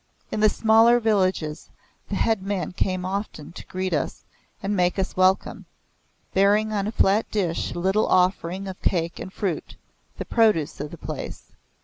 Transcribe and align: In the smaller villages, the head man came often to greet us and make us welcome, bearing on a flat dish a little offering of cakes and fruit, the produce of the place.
In 0.31 0.39
the 0.39 0.49
smaller 0.49 0.99
villages, 0.99 1.69
the 2.09 2.15
head 2.15 2.41
man 2.41 2.71
came 2.71 3.05
often 3.05 3.51
to 3.51 3.65
greet 3.67 3.93
us 3.93 4.23
and 4.63 4.75
make 4.75 4.97
us 4.97 5.15
welcome, 5.15 5.67
bearing 6.33 6.73
on 6.73 6.87
a 6.87 6.91
flat 6.91 7.29
dish 7.29 7.73
a 7.73 7.77
little 7.79 8.07
offering 8.07 8.67
of 8.67 8.81
cakes 8.81 9.19
and 9.19 9.31
fruit, 9.31 9.75
the 10.17 10.25
produce 10.25 10.79
of 10.79 10.89
the 10.89 10.97
place. 10.97 11.51